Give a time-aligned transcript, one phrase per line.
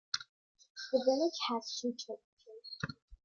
[0.91, 2.97] The village has two churches.